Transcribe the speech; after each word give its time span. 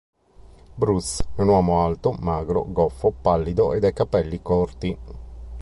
Broots 0.77 1.23
è 1.35 1.41
un 1.41 1.49
uomo 1.49 1.85
alto, 1.85 2.13
magro, 2.13 2.65
goffo, 2.67 3.11
pallido 3.11 3.73
e 3.73 3.79
coi 3.81 3.93
capelli 3.93 4.41
corti. 4.41 4.97